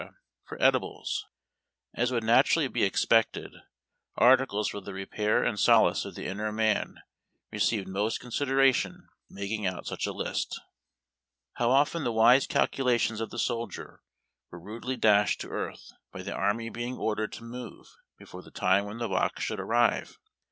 [0.43, 1.27] for edibles.
[1.93, 3.53] As would naturally be expected,
[4.17, 7.01] articles for the repair and solace of the inner man
[7.51, 10.59] received most considera tion in making out such a list.
[11.53, 14.01] How often the wise calculations of the soldier
[14.49, 18.85] were rudely dashed to earth by the army being ordered to move before the time
[18.85, 20.17] when the box should arrive